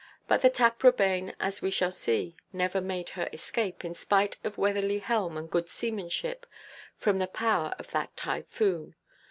But 0.27 0.41
the 0.41 0.49
Taprobane, 0.49 1.35
as 1.39 1.61
we 1.61 1.69
shall 1.69 1.91
see, 1.91 2.35
never 2.51 2.81
made 2.81 3.11
her 3.11 3.29
escape, 3.31 3.85
in 3.85 3.93
spite 3.93 4.39
of 4.43 4.57
weatherly 4.57 4.97
helm 4.97 5.37
and 5.37 5.47
good 5.47 5.69
seamanship, 5.69 6.47
from 6.97 7.19
the 7.19 7.27
power 7.27 7.75
of 7.77 7.91
that 7.91 8.17
typhoon. 8.17 8.95